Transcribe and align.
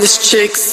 These 0.00 0.30
chicks. 0.30 0.69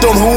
Don't. 0.00 0.16
hoe 0.18 0.35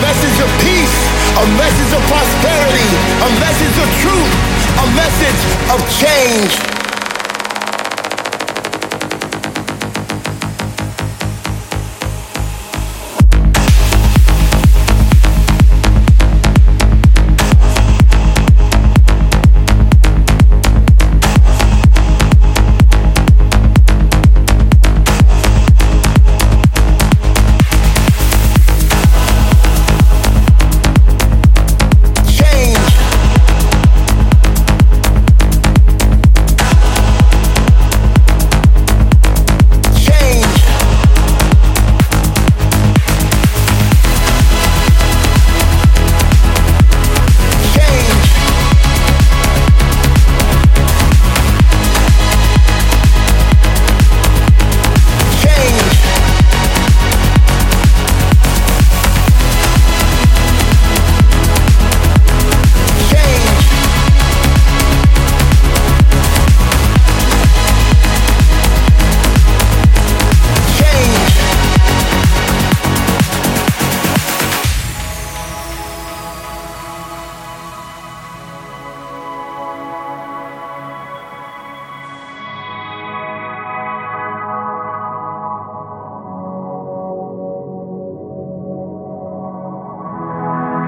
message 0.00 0.38
of 0.40 0.50
peace, 0.60 0.96
a 1.40 1.46
message 1.56 1.92
of 1.96 2.02
prosperity, 2.08 2.88
a 3.22 3.30
message 3.40 3.76
of 3.80 3.88
truth, 4.02 4.32
a 4.82 4.86
message 4.94 5.40
of 5.72 5.78
change. 5.88 6.85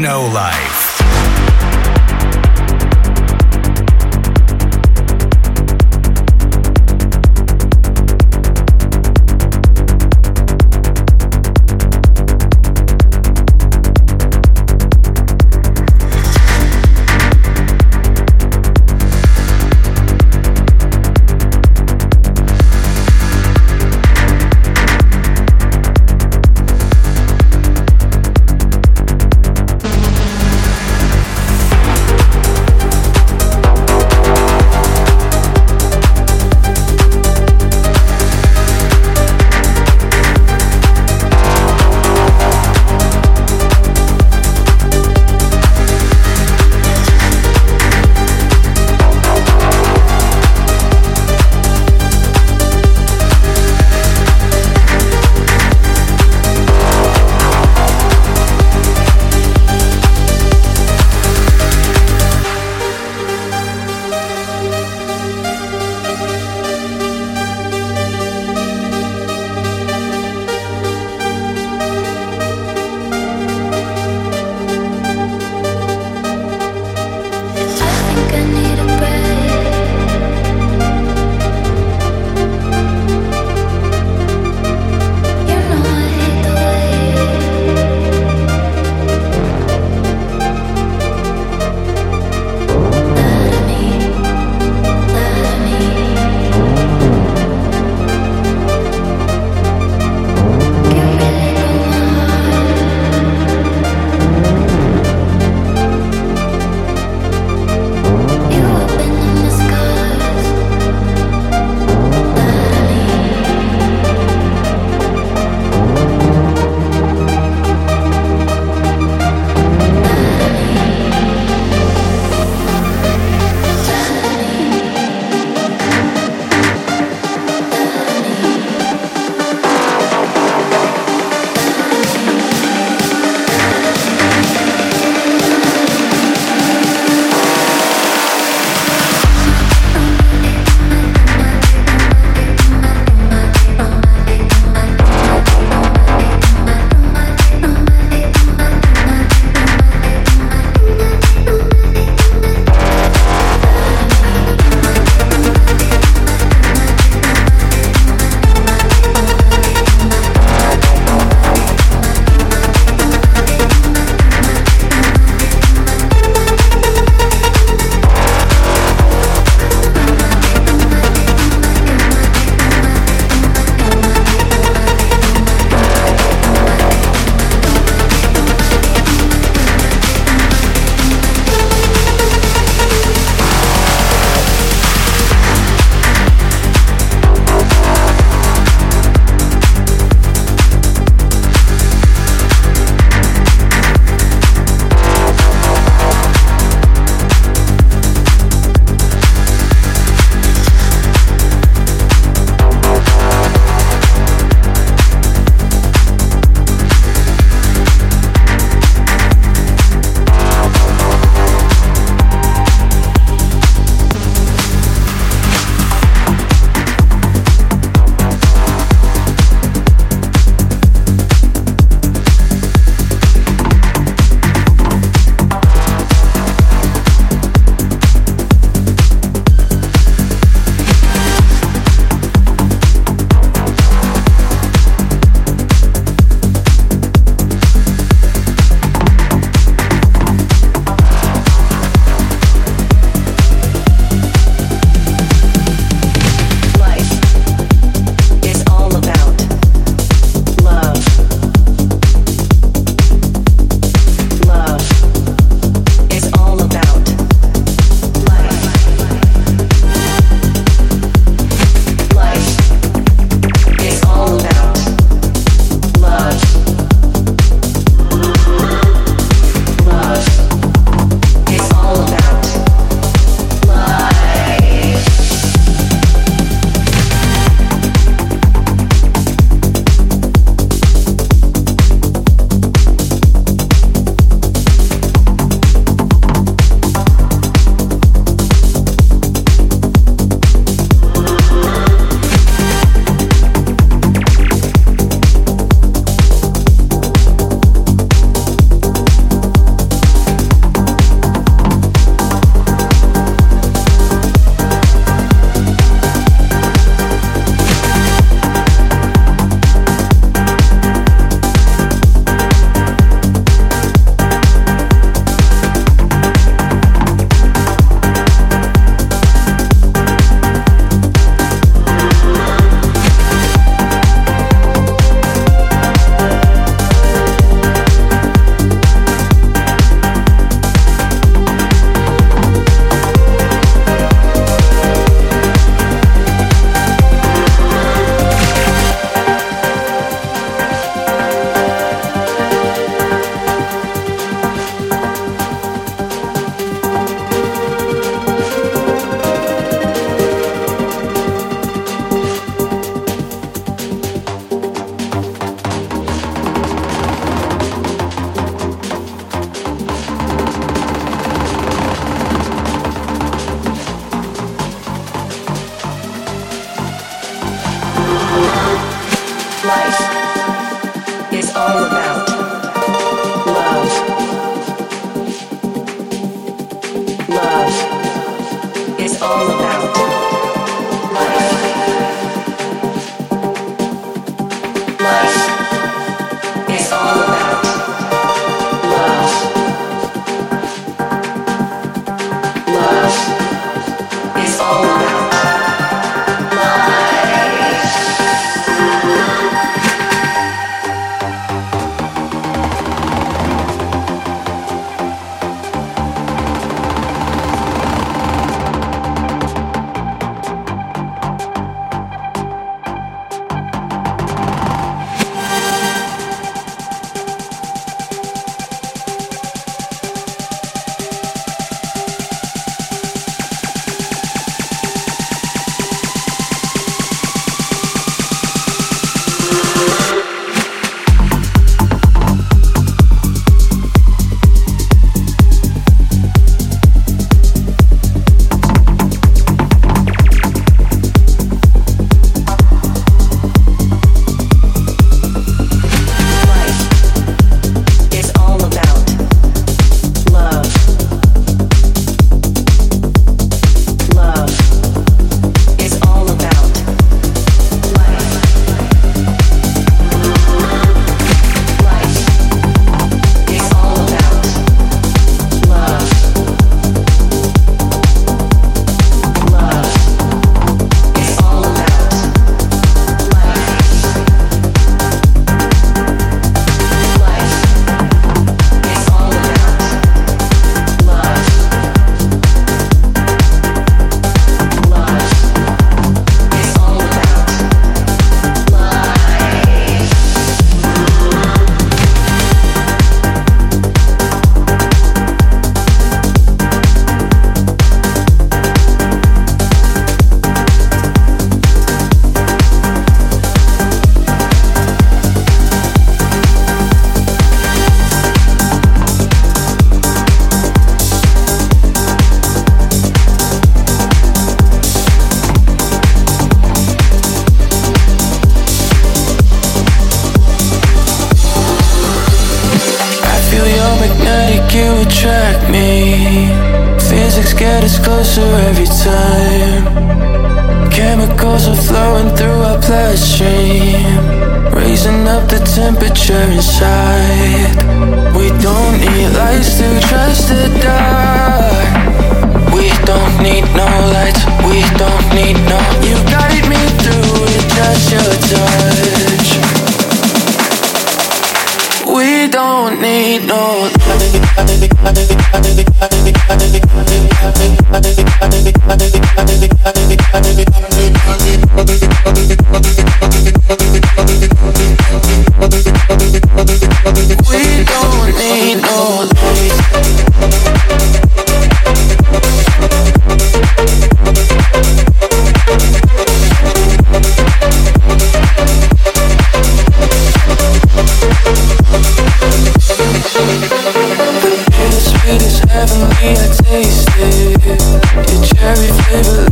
Techno 0.00 0.32
Life. 0.32 0.79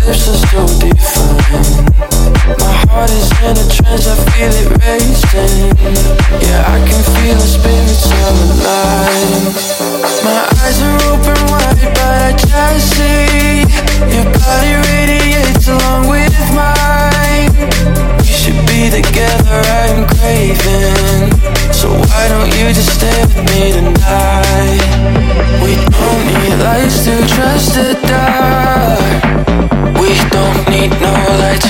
Lips 0.09 0.29
are 0.29 0.41
so 0.49 0.61
divine. 0.81 1.85
My 2.65 2.73
heart 2.89 3.11
is 3.11 3.29
in 3.45 3.57
a 3.61 3.67
trance, 3.69 4.07
I 4.09 4.17
feel 4.33 4.53
it 4.57 4.69
racing. 4.81 5.77
Yeah, 6.41 6.65
I 6.65 6.79
can 6.89 7.03
feel 7.13 7.37
the 7.37 7.49
spirits 7.57 8.09
come 8.09 8.41
alive. 8.57 9.53
My 10.25 10.49
eyes 10.65 10.81
are 10.81 11.01
open 11.13 11.41
wide, 11.53 11.93
but 11.93 12.21
I 12.25 12.33
just 12.33 12.97
see 12.97 13.69
your 14.09 14.25
body 14.33 14.75
radiates 14.89 15.69
along 15.69 16.09
with 16.09 16.37
mine. 16.57 17.53
We 18.25 18.33
should 18.33 18.61
be 18.65 18.89
together, 18.89 19.61
I'm 19.85 20.09
craving. 20.09 21.37
So 21.73 21.93
why 21.93 22.29
don't 22.33 22.49
you 22.57 22.73
just 22.73 22.97
stay 22.97 23.21
with 23.29 23.45
me 23.53 23.77
tonight? 23.77 24.89
We 25.63 25.77
don't 25.77 26.25
need 26.33 26.57
lights 26.65 27.05
to 27.05 27.15
trust 27.29 27.75
the 27.77 27.88
We 31.29 31.37
don't 31.37 31.68